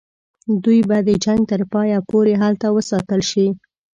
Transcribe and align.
دوی 0.63 0.79
به 0.89 0.97
د 1.07 1.09
جنګ 1.25 1.41
تر 1.51 1.61
پایه 1.73 1.97
پوري 2.09 2.33
هلته 2.43 2.67
وساتل 2.75 3.21
شي. 3.31 3.47